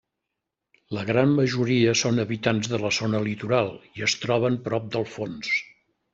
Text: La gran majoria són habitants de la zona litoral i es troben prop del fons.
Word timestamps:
La 0.97 1.01
gran 1.09 1.35
majoria 1.39 1.93
són 2.01 2.21
habitants 2.23 2.71
de 2.73 2.81
la 2.85 2.91
zona 2.99 3.21
litoral 3.29 3.71
i 4.01 4.09
es 4.09 4.19
troben 4.25 4.59
prop 4.71 4.91
del 4.99 5.09
fons. 5.19 5.55